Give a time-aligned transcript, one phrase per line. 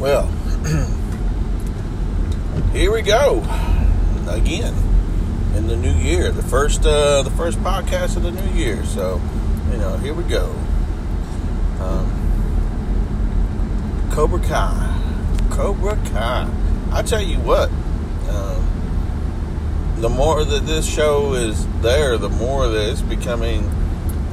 [0.00, 0.26] Well,
[2.72, 3.40] here we go
[4.30, 4.74] again
[5.54, 8.82] in the new year, the first uh, the first podcast of the new year.
[8.86, 9.20] So,
[9.70, 10.54] you know, here we go.
[11.80, 12.10] Um,
[14.10, 14.98] Cobra Kai,
[15.50, 16.50] Cobra Kai.
[16.92, 17.68] I tell you what,
[18.30, 18.66] um,
[19.98, 23.64] the more that this show is there, the more that it's becoming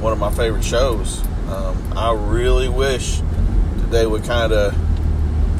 [0.00, 1.22] one of my favorite shows.
[1.50, 3.20] Um, I really wish
[3.90, 4.87] they would kind of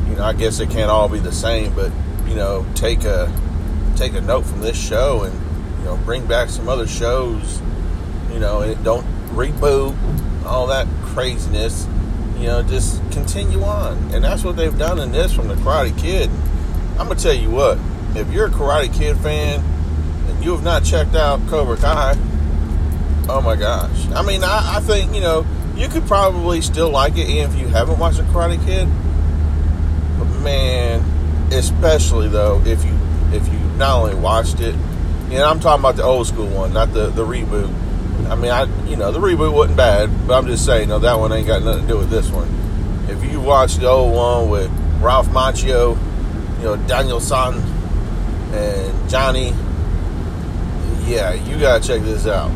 [0.09, 1.93] you know, I guess it can't all be the same, but
[2.27, 3.33] you know, take a
[3.97, 5.35] take a note from this show and
[5.79, 7.61] you know, bring back some other shows.
[8.33, 9.97] You know, and don't reboot
[10.45, 11.87] all that craziness.
[12.39, 15.97] You know, just continue on, and that's what they've done in this from the Karate
[15.99, 16.31] Kid.
[16.99, 17.79] I'm gonna tell you what,
[18.15, 19.61] if you're a Karate Kid fan
[20.29, 22.15] and you have not checked out Cobra Kai,
[23.29, 24.09] oh my gosh!
[24.11, 27.67] I mean, I, I think you know you could probably still like it if you
[27.69, 28.89] haven't watched the Karate Kid
[30.39, 31.01] man,
[31.53, 32.97] especially though if you
[33.33, 36.93] if you not only watched it, and I'm talking about the old school one, not
[36.93, 37.73] the the reboot.
[38.29, 41.19] I mean, I you know the reboot wasn't bad, but I'm just saying, no, that
[41.19, 42.49] one ain't got nothing to do with this one.
[43.09, 45.97] If you watch the old one with Ralph Macchio,
[46.59, 47.55] you know Daniel San
[48.53, 49.55] and Johnny,
[51.07, 52.51] yeah, you gotta check this out.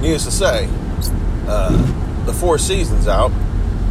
[0.00, 0.68] Needless to say,
[1.46, 3.32] uh, the four seasons out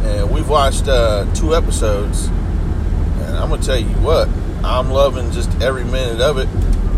[0.04, 2.26] and we've watched uh, two episodes.
[2.26, 4.28] And I'm gonna tell you what,
[4.62, 6.48] I'm loving just every minute of it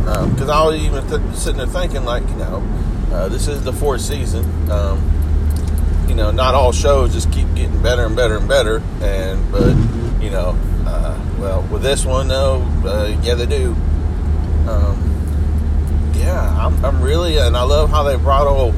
[0.00, 2.62] because um, I was even th- sitting there thinking, like, you know,
[3.12, 4.70] uh, this is the fourth season.
[4.70, 5.12] Um,
[6.08, 8.82] you know, not all shows just keep getting better and better and better.
[9.00, 9.74] And but
[10.22, 13.74] you know, uh, well, with this one though, uh, yeah, they do.
[14.68, 18.74] Um, yeah, I'm, I'm, really, and I love how they brought old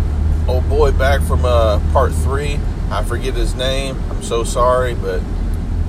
[0.46, 2.58] old boy back from uh, part three.
[2.90, 3.96] I forget his name.
[4.18, 5.20] I'm so sorry, but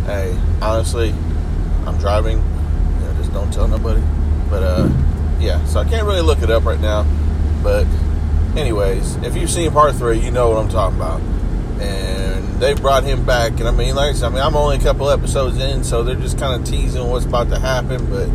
[0.05, 1.15] hey, honestly,
[1.87, 2.37] I'm driving.
[2.37, 4.03] You know, just don't tell nobody.
[4.51, 4.89] But uh,
[5.39, 7.07] yeah, so I can't really look it up right now.
[7.63, 7.87] But
[8.55, 11.21] anyways, if you've seen part three, you know what I'm talking about.
[11.81, 14.77] And they brought him back, and I mean, like I said, I mean, I'm only
[14.77, 18.11] a couple episodes in, so they're just kind of teasing what's about to happen.
[18.11, 18.29] But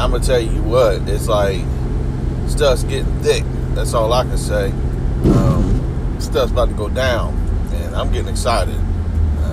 [0.00, 1.60] I'm gonna tell you what, it's like
[2.48, 3.44] stuff's getting thick.
[3.74, 4.70] That's all I can say.
[5.26, 7.34] Um, stuff's about to go down
[7.74, 8.80] and I'm getting excited.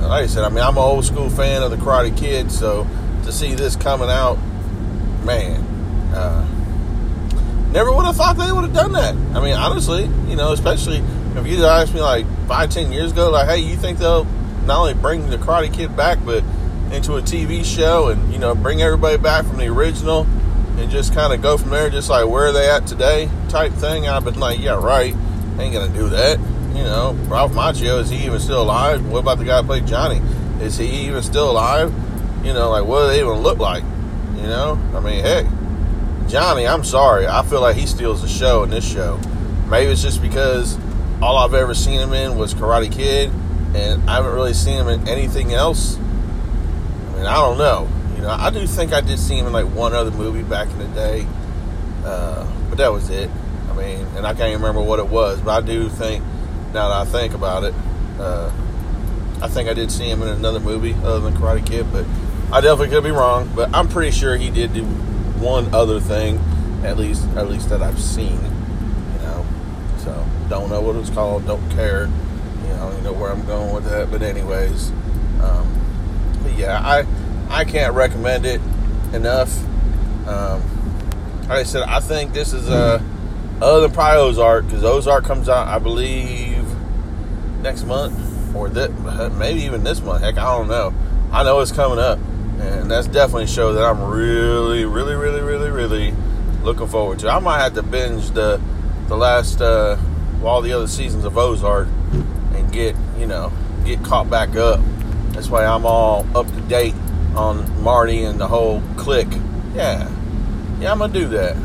[0.08, 2.88] Like I said, I mean, I'm an old school fan of the Karate Kid, so
[3.24, 4.38] to see this coming out,
[5.24, 5.62] man,
[6.14, 6.48] uh,
[7.72, 9.16] never would have thought they would have done that.
[9.36, 10.98] I mean, honestly, you know, especially
[11.36, 14.26] if you'd asked me like five, ten years ago, like, hey, you think they'll
[14.66, 16.44] not only bring the Karate Kid back, but
[16.92, 20.28] into a TV show and, you know, bring everybody back from the original
[20.78, 23.72] and just kind of go from there, just like where are they at today type
[23.74, 24.08] thing.
[24.08, 25.16] I've been like, yeah, right.
[25.60, 26.40] Ain't gonna do that.
[26.74, 29.06] You know, Ralph Macchio, is he even still alive?
[29.08, 30.22] What about the guy who played Johnny?
[30.60, 31.94] Is he even still alive?
[32.44, 33.84] You know, like what do they even look like?
[34.36, 35.48] You know, I mean, hey,
[36.28, 37.28] Johnny, I'm sorry.
[37.28, 39.20] I feel like he steals the show in this show.
[39.70, 40.78] Maybe it's just because
[41.22, 43.30] all I've ever seen him in was Karate Kid,
[43.76, 45.98] and I haven't really seen him in anything else.
[45.98, 47.88] I mean, I don't know.
[48.16, 50.70] You know, I do think I did see him in like one other movie back
[50.70, 51.28] in the day,
[52.04, 53.30] uh, but that was it.
[53.70, 56.24] I mean, and I can't remember what it was, but I do think
[56.74, 57.74] now that I think about it.
[58.20, 58.52] Uh,
[59.42, 62.06] I think I did see him in another movie other than Karate Kid, but
[62.52, 63.52] I definitely could be wrong.
[63.56, 66.40] But I'm pretty sure he did do one other thing,
[66.84, 68.40] at least at least that I've seen.
[68.42, 69.46] You know,
[69.98, 72.06] so don't know what it's called, don't care.
[72.06, 74.10] You know, I don't even know where I'm going with that.
[74.10, 74.90] But anyways,
[75.42, 77.06] um, but yeah, I
[77.50, 78.62] I can't recommend it
[79.14, 79.56] enough.
[80.28, 80.62] Um,
[81.42, 83.04] like I said, I think this is a
[83.62, 86.53] other than probably Ozark because Ozark comes out, I believe
[87.64, 90.22] next month or that maybe even this month.
[90.24, 90.94] Heck, I don't know.
[91.32, 92.20] I know it's coming up,
[92.60, 96.14] and that's definitely a show that I'm really, really, really, really, really
[96.62, 97.30] looking forward to.
[97.30, 98.62] I might have to binge the
[99.08, 99.98] the last uh,
[100.44, 101.88] all the other seasons of Ozark
[102.54, 103.52] and get you know
[103.86, 104.80] get caught back up.
[105.32, 106.96] That's why I'm all up to date
[107.36, 109.34] on Marty and the whole clique.
[109.74, 110.08] Yeah,
[110.80, 111.58] yeah, I'm gonna do that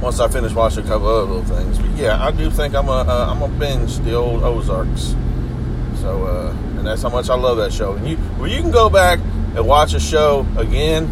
[0.00, 1.78] once I finish watching a couple other little things.
[1.78, 5.14] But yeah, I do think I'm a uh, I'm gonna binge the old Ozarks.
[6.00, 7.94] So uh, and that's how much I love that show.
[7.94, 11.04] And you well, you can go back and watch a show again,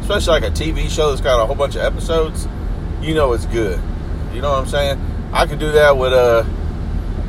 [0.00, 2.48] especially like a TV show that's got a whole bunch of episodes.
[3.00, 3.80] You know it's good.
[4.32, 5.30] You know what I'm saying?
[5.32, 6.44] I could do that with uh,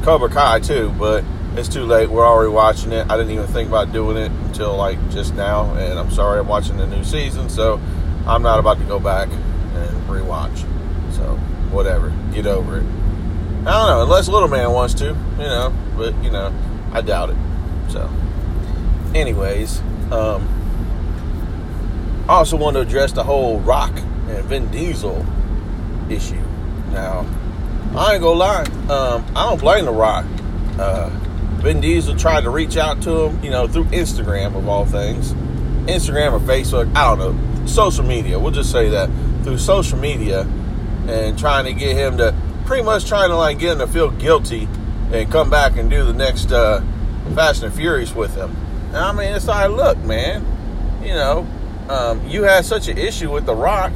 [0.03, 1.23] Cobra Kai too, but
[1.55, 2.09] it's too late.
[2.09, 3.09] We're already watching it.
[3.09, 6.47] I didn't even think about doing it until like just now, and I'm sorry I'm
[6.47, 7.79] watching the new season, so
[8.25, 10.70] I'm not about to go back and rewatch.
[11.71, 12.83] Whatever, get over it.
[12.83, 16.53] I don't know, unless Little Man wants to, you know, but you know,
[16.91, 17.38] I doubt it.
[17.89, 18.09] So
[19.13, 19.79] anyways,
[20.12, 20.47] um,
[22.27, 25.25] I also want to address the whole Rock and Vin Diesel
[26.09, 26.41] issue.
[26.91, 27.25] Now,
[27.95, 30.25] I ain't gonna lie, um, I don't blame The Rock.
[30.79, 31.09] Uh,
[31.62, 35.33] Vin Diesel tried to reach out to him, you know, through Instagram of all things,
[35.85, 38.39] Instagram or Facebook, I don't know, social media.
[38.39, 39.09] We'll just say that
[39.44, 40.47] through social media,
[41.11, 42.33] and trying to get him to
[42.65, 44.67] pretty much trying to like get him to feel guilty
[45.11, 46.81] and come back and do the next uh,
[47.35, 48.55] Fast and Furious with him.
[48.87, 50.45] And I mean, it's like, look, man,
[51.03, 51.45] you know,
[51.89, 53.91] um, you had such an issue with The Rock,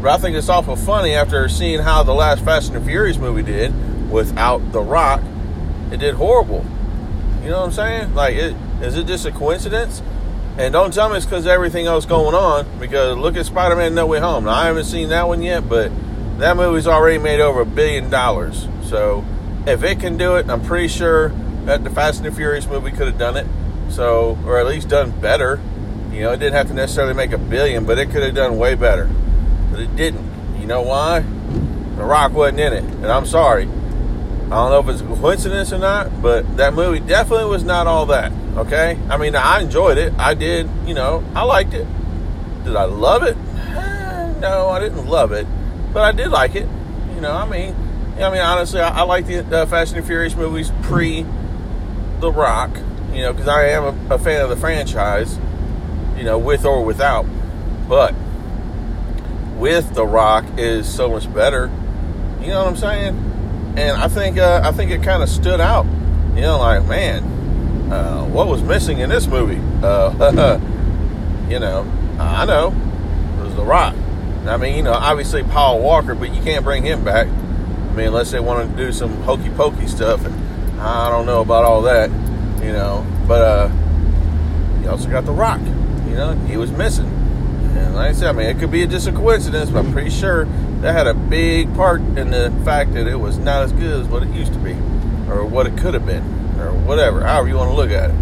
[0.00, 3.42] but I think it's awful funny after seeing how the last Fast and Furious movie
[3.42, 3.72] did
[4.10, 5.22] without The Rock.
[5.90, 6.64] It did horrible.
[7.42, 8.14] You know what I'm saying?
[8.14, 10.02] Like, it, is it just a coincidence?
[10.56, 12.78] And don't tell me it's because everything else going on.
[12.78, 14.44] Because look at Spider-Man: No Way Home.
[14.44, 15.90] Now, I haven't seen that one yet, but
[16.38, 18.68] that movie's already made over a billion dollars.
[18.82, 19.24] So
[19.66, 21.28] if it can do it, I'm pretty sure
[21.64, 23.46] that the Fast and the Furious movie could have done it.
[23.90, 25.60] So, or at least done better.
[26.10, 28.58] You know, it didn't have to necessarily make a billion, but it could have done
[28.58, 29.08] way better.
[29.70, 30.60] But it didn't.
[30.60, 31.20] You know why?
[31.20, 32.84] The Rock wasn't in it.
[32.84, 33.64] And I'm sorry.
[33.64, 37.86] I don't know if it's a coincidence or not, but that movie definitely was not
[37.86, 38.32] all that.
[38.56, 38.98] Okay?
[39.08, 40.12] I mean, I enjoyed it.
[40.18, 41.86] I did, you know, I liked it.
[42.64, 43.36] Did I love it?
[44.40, 45.46] No, I didn't love it,
[45.94, 46.68] but I did like it.
[47.14, 47.74] You know, I mean,
[48.18, 51.24] I mean, honestly, I, I like the uh, Fast and Furious movies pre
[52.20, 52.76] The Rock.
[53.12, 55.38] You know, because I am a, a fan of the franchise.
[56.18, 57.26] You know, with or without,
[57.88, 58.14] but
[59.56, 61.70] with The Rock is so much better.
[62.40, 63.16] You know what I'm saying?
[63.76, 65.86] And I think uh, I think it kind of stood out.
[66.34, 67.22] You know, like man,
[67.92, 69.60] uh, what was missing in this movie?
[69.82, 70.58] Uh,
[71.48, 72.68] you know, I know
[73.38, 73.94] it was The Rock.
[74.48, 77.26] I mean, you know, obviously Paul Walker, but you can't bring him back.
[77.26, 81.40] I mean, unless they want to do some hokey pokey stuff, and I don't know
[81.40, 82.10] about all that.
[82.62, 83.70] You know, but uh,
[84.82, 85.60] you also got The Rock.
[85.60, 87.06] You know, he was missing.
[87.06, 90.10] And like I said, I mean, it could be just a coincidence, but I'm pretty
[90.10, 90.46] sure
[90.80, 94.06] that had a big part in the fact that it was not as good as
[94.08, 94.72] what it used to be,
[95.28, 96.22] or what it could have been,
[96.60, 98.16] or whatever, however you want to look at it.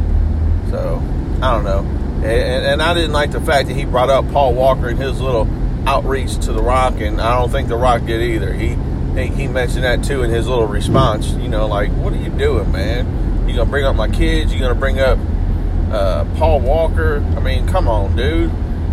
[0.71, 1.03] So,
[1.43, 1.81] I don't know.
[2.25, 5.21] And, and I didn't like the fact that he brought up Paul Walker and his
[5.21, 5.47] little
[5.87, 8.53] outreach to The Rock, and I don't think The Rock did either.
[8.53, 8.77] He
[9.15, 11.33] he mentioned that too in his little response.
[11.33, 13.49] You know, like, what are you doing, man?
[13.49, 14.53] You gonna bring up my kids?
[14.53, 15.19] You gonna bring up
[15.91, 17.19] uh, Paul Walker?
[17.37, 18.51] I mean, come on, dude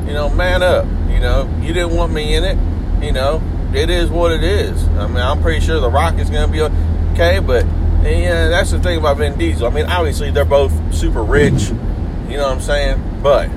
[0.09, 0.85] you know, man up.
[1.07, 2.57] You know, you didn't want me in it.
[3.03, 3.41] You know,
[3.75, 4.83] it is what it is.
[4.89, 7.63] I mean, I'm pretty sure The Rock is to be okay, but
[8.03, 9.67] yeah, that's the thing about Vin Diesel.
[9.67, 11.69] I mean, obviously they're both super rich.
[11.69, 13.19] You know what I'm saying?
[13.21, 13.49] But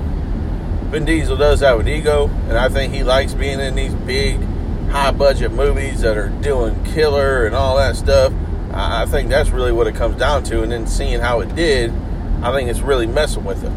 [0.93, 4.39] Vin Diesel does have an ego, and I think he likes being in these big,
[4.89, 8.31] high budget movies that are doing killer and all that stuff.
[8.71, 10.61] I think that's really what it comes down to.
[10.61, 11.91] And then seeing how it did,
[12.43, 13.73] I think it's really messing with him.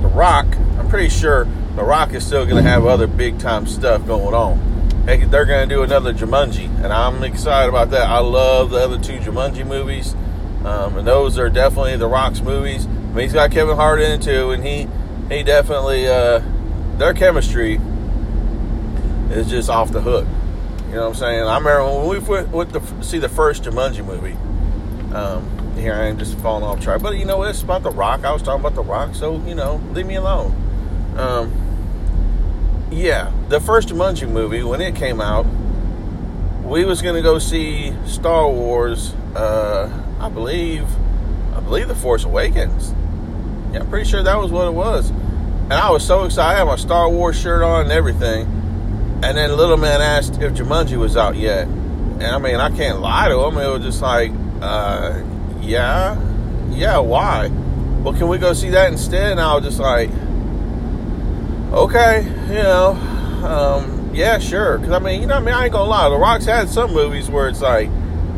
[0.00, 0.46] The Rock,
[0.78, 4.34] I'm pretty sure the Rock is still going to have other big time stuff going
[4.34, 4.56] on.
[5.04, 8.08] Heck, they're going to do another Jumanji, and I'm excited about that.
[8.08, 10.14] I love the other two Jumanji movies,
[10.64, 12.86] um, and those are definitely the Rock's movies.
[12.86, 14.88] I mean, he's got Kevin Hart in it too, and he
[15.30, 16.42] he definitely uh,
[16.96, 17.80] their chemistry
[19.30, 20.26] is just off the hook.
[20.88, 21.42] You know what I'm saying?
[21.42, 24.36] I remember when we went, went to see the first Jumanji movie.
[25.14, 28.24] Um, here I am just falling off track, but you know it's about the Rock.
[28.24, 30.54] I was talking about the Rock, so you know, leave me alone.
[31.16, 35.46] Um, yeah, the first Jumanji movie when it came out,
[36.62, 39.14] we was gonna go see Star Wars.
[39.34, 39.90] Uh,
[40.20, 40.86] I believe,
[41.54, 42.94] I believe the Force Awakens.
[43.74, 45.10] Yeah, I'm pretty sure that was what it was.
[45.10, 46.54] And I was so excited.
[46.54, 48.46] I had my Star Wars shirt on and everything.
[49.24, 51.66] And then little man asked if Jumanji was out yet.
[51.66, 53.58] And I mean, I can't lie to him.
[53.58, 55.20] It was just like, uh,
[55.60, 56.16] yeah,
[56.70, 56.98] yeah.
[56.98, 57.48] Why?
[58.04, 59.32] Well, can we go see that instead?
[59.32, 60.08] And I was just like,
[61.72, 62.92] okay, you know,
[63.44, 64.78] um, yeah, sure.
[64.78, 66.08] Because I mean, you know, I mean, I ain't gonna lie.
[66.08, 67.90] The Rock's had some movies where it's like,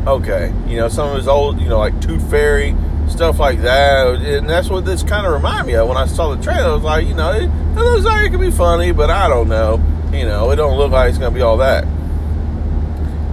[0.07, 2.75] okay, you know, some of his old, you know, like Tooth Fairy
[3.09, 6.35] stuff like that, and that's what this kind of reminded me of when I saw
[6.35, 6.69] the trailer.
[6.69, 9.27] I was like, you know, it, it looks like it could be funny, but I
[9.27, 9.81] don't know.
[10.11, 11.85] You know, it don't look like it's gonna be all that.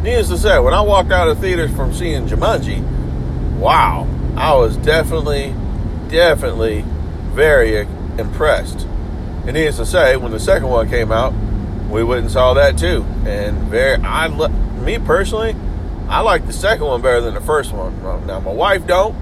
[0.03, 2.83] Needless to say, when I walked out of theaters from seeing Jumanji,
[3.59, 5.55] wow, I was definitely,
[6.09, 6.85] definitely
[7.33, 7.81] very
[8.19, 8.83] impressed.
[9.47, 11.33] And needless to say, when the second one came out,
[11.89, 13.05] we went and saw that too.
[13.27, 15.57] And very, I me personally,
[16.09, 18.03] I like the second one better than the first one.
[18.27, 19.15] Now my wife don't,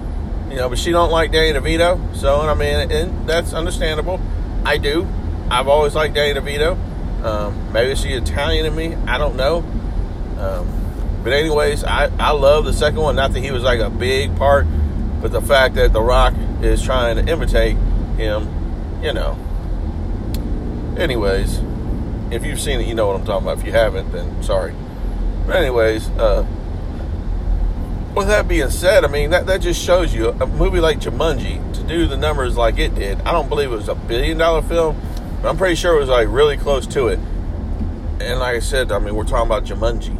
[0.53, 2.15] you know, but she don't like Danny DeVito.
[2.15, 4.21] So and I mean, and that's understandable.
[4.63, 5.07] I do.
[5.49, 6.77] I've always liked Danny DeVito.
[7.23, 8.93] Um, maybe she's Italian in me.
[9.07, 9.57] I don't know.
[10.37, 13.15] Um, but anyways, I, I love the second one.
[13.15, 14.67] Not that he was like a big part,
[15.23, 17.75] but the fact that The Rock is trying to imitate
[18.17, 19.35] him, you know.
[20.99, 21.61] Anyways,
[22.29, 23.57] if you've seen it, you know what I'm talking about.
[23.57, 24.75] If you haven't, then sorry.
[25.47, 26.45] But anyways, uh,
[28.15, 31.73] with that being said, I mean that, that just shows you a movie like Jumanji
[31.73, 33.19] to do the numbers like it did.
[33.21, 34.99] I don't believe it was a billion dollar film,
[35.41, 37.19] but I'm pretty sure it was like really close to it.
[38.19, 40.19] And like I said, I mean we're talking about Jumanji.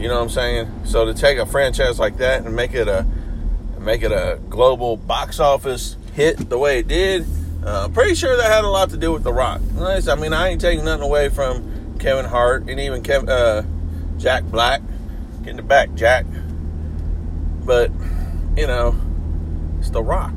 [0.00, 0.70] You know what I'm saying?
[0.84, 3.06] So to take a franchise like that and make it a
[3.78, 7.26] make it a global box office hit the way it did,
[7.64, 9.60] uh, pretty sure that had a lot to do with The Rock.
[9.78, 13.62] I mean, I ain't taking nothing away from Kevin Hart and even Kevin, uh,
[14.18, 14.82] Jack Black.
[15.42, 16.26] Getting the back, Jack.
[17.64, 17.90] But,
[18.56, 18.94] you know,
[19.78, 20.32] it's The Rock.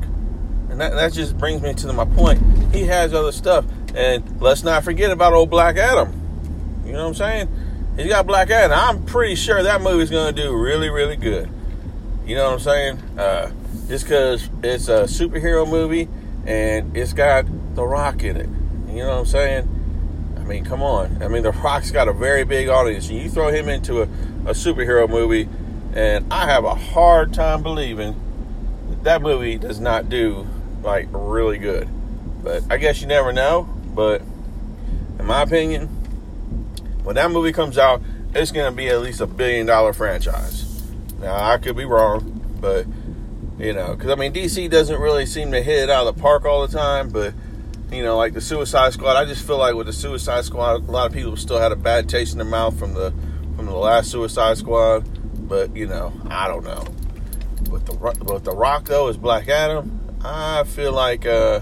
[0.70, 2.42] And that, that just brings me to my point.
[2.74, 3.64] He has other stuff.
[3.94, 6.20] And let's not forget about old Black Adam.
[6.84, 7.48] You know what I'm saying?
[7.96, 8.76] He's got Black Adam.
[8.76, 11.48] I'm pretty sure that movie's going to do really, really good.
[12.26, 12.98] You know what I'm saying?
[13.18, 13.52] Uh,
[13.86, 16.08] just because it's a superhero movie
[16.46, 18.48] and it's got The Rock in it.
[18.92, 20.34] You know what I'm saying?
[20.38, 21.22] I mean, come on.
[21.22, 23.08] I mean, The Rock's got a very big audience.
[23.08, 25.48] And you throw him into a, a superhero movie,
[25.94, 28.20] and I have a hard time believing
[28.88, 30.46] that, that movie does not do,
[30.82, 31.88] like, really good.
[32.42, 33.68] But I guess you never know.
[33.94, 34.20] But
[35.18, 35.86] in my opinion,
[37.04, 38.02] when that movie comes out,
[38.34, 40.82] it's going to be at least a billion dollar franchise.
[41.20, 42.86] Now, I could be wrong, but
[43.58, 46.20] you know, because I mean, DC doesn't really seem to hit it out of the
[46.20, 47.32] park all the time, but
[47.92, 50.90] you know, like the Suicide Squad, I just feel like with the Suicide Squad, a
[50.90, 53.12] lot of people still had a bad taste in their mouth from the
[53.56, 55.06] from the last Suicide Squad.
[55.44, 56.84] But you know, I don't know.
[57.70, 60.00] With the with the Rock though, is Black Adam.
[60.22, 61.60] I feel like uh,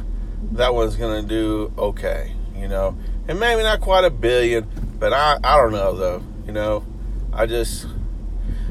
[0.53, 2.35] that one's gonna do okay.
[2.57, 2.97] You know,
[3.29, 6.23] and maybe not quite a billion, but I I don't know though.
[6.47, 6.85] You know,
[7.33, 7.87] I just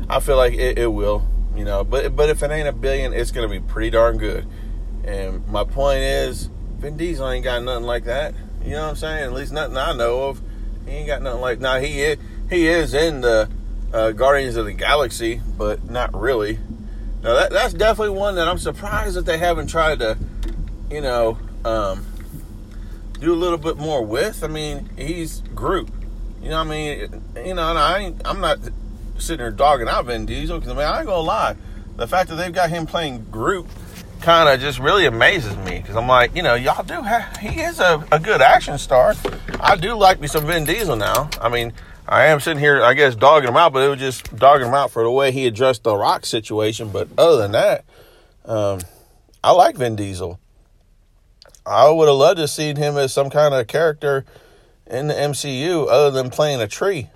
[0.09, 1.83] I feel like it, it will you know.
[1.83, 4.47] But but if it ain't a billion, it's gonna be pretty darn good.
[5.03, 8.33] And my point is, Vin Diesel ain't got nothing like that.
[8.63, 9.23] You know what I'm saying?
[9.23, 10.41] At least nothing I know of.
[10.85, 11.59] He ain't got nothing like.
[11.59, 12.17] Now he is
[12.49, 13.49] he is in the
[13.93, 16.59] uh, Guardians of the Galaxy, but not really.
[17.23, 20.17] Now that that's definitely one that I'm surprised that they haven't tried to,
[20.89, 22.05] you know, um,
[23.19, 24.43] do a little bit more with.
[24.43, 25.89] I mean, he's Groot.
[26.41, 28.59] You know, I mean, you know, and I I'm not
[29.19, 31.55] sitting there dogging out Vin Diesel because I mean I ain't gonna lie,
[31.97, 33.67] the fact that they've got him playing Groot
[34.21, 37.61] kind of just really amazes me because I'm like, you know, y'all do have he
[37.61, 39.13] is a, a good action star.
[39.59, 41.29] I do like me some Vin Diesel now.
[41.39, 41.73] I mean,
[42.11, 44.73] I am sitting here, I guess, dogging him out, but it was just dogging him
[44.73, 46.89] out for the way he addressed the Rock situation.
[46.89, 47.85] But other than that,
[48.43, 48.81] um,
[49.41, 50.37] I like Vin Diesel.
[51.65, 54.25] I would have loved to see him as some kind of character
[54.87, 57.09] in the MCU other than playing a tree.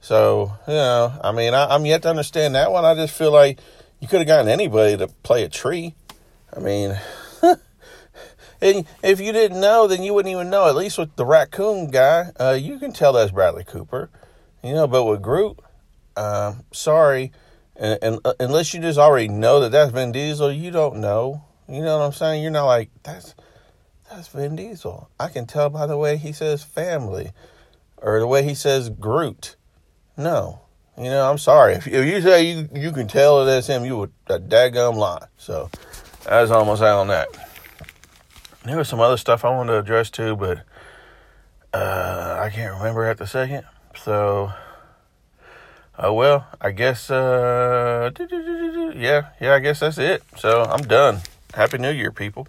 [0.00, 2.84] So, you know, I mean, I, am yet to understand that one.
[2.84, 3.58] I just feel like
[3.98, 5.96] you could have gotten anybody to play a tree.
[6.56, 6.96] I mean,
[8.64, 10.66] and if you didn't know, then you wouldn't even know.
[10.66, 14.10] At least with the raccoon guy, uh, you can tell that's Bradley Cooper.
[14.62, 15.58] You know, but with Groot,
[16.16, 17.32] uh, sorry,
[17.76, 21.44] and, and uh, unless you just already know that that's Vin Diesel, you don't know.
[21.68, 22.42] You know what I'm saying?
[22.42, 23.34] You're not like that's
[24.10, 25.10] that's Vin Diesel.
[25.20, 27.32] I can tell by the way he says family,
[27.98, 29.56] or the way he says Groot.
[30.16, 30.60] No.
[30.96, 31.74] You know, I'm sorry.
[31.74, 35.26] If, if you say you, you can tell that's him, you would a daggum lie.
[35.36, 35.68] So
[36.24, 37.28] that's almost out on that.
[38.64, 40.62] There was some other stuff I wanted to address too, but
[41.74, 43.64] uh, I can't remember at the second.
[43.94, 44.52] So,
[45.98, 48.10] oh uh, well, I guess, uh,
[48.96, 50.22] yeah, yeah, I guess that's it.
[50.38, 51.20] So I'm done.
[51.52, 52.48] Happy New Year, people.